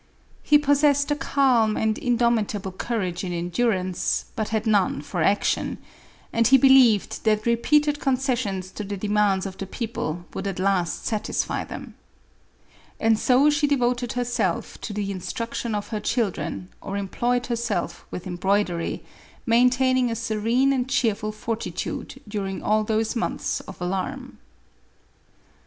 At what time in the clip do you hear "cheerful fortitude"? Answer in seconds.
20.89-22.19